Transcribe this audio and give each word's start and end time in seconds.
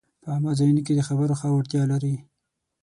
په 0.21 0.27
عامه 0.33 0.51
ځایونو 0.59 0.81
کې 0.85 0.93
د 0.95 1.01
خبرو 1.07 1.37
ښه 1.39 1.47
وړتیا 1.51 1.83
لري 1.91 2.15